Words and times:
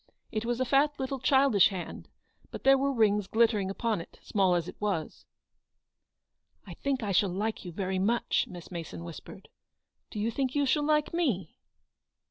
It 0.31 0.45
was 0.45 0.59
a 0.59 0.65
fat 0.65 0.99
little 0.99 1.19
childish 1.19 1.67
hand, 1.67 2.09
but 2.49 2.63
there 2.63 2.75
were 2.75 2.91
rings 2.91 3.27
glittering 3.27 3.69
upon 3.69 4.01
it, 4.01 4.17
small 4.23 4.55
as 4.55 4.67
it 4.67 4.75
was. 4.79 5.25
"I 6.65 6.73
think 6.73 7.03
I 7.03 7.11
shall 7.11 7.29
like 7.29 7.63
you 7.65 7.71
very 7.71 7.99
much," 7.99 8.47
Miss 8.49 8.71
Mason 8.71 9.03
whispered." 9.03 9.47
Do 10.09 10.19
you 10.19 10.31
think 10.31 10.55
you 10.55 10.65
shall 10.65 10.85
like 10.87 11.13
me?" 11.13 11.55